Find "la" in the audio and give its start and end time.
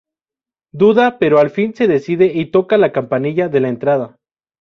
2.79-2.91, 3.59-3.69